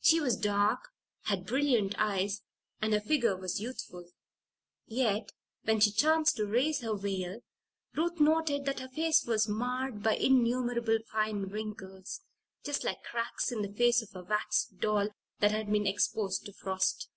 [0.00, 0.88] She was dark,
[1.26, 2.42] had brilliant eyes,
[2.82, 4.10] and her figure was youthful.
[4.88, 5.30] Yet,
[5.62, 7.42] when she chanced to raise her veil,
[7.94, 12.22] Ruth noted that her face was marred by innumerable fine wrinkles
[12.64, 16.52] just like cracks in the face of a wax doll that had been exposed to
[16.52, 17.08] frost.